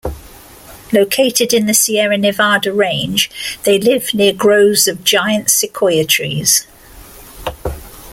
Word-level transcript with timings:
Located 0.91 1.53
in 1.53 1.67
the 1.67 1.75
Sierra 1.75 2.17
Nevada 2.17 2.73
range, 2.73 3.29
they 3.65 3.77
lived 3.77 4.15
near 4.15 4.33
groves 4.33 4.87
of 4.87 5.03
giant 5.03 5.51
sequoia 5.51 6.05
trees. 6.05 6.65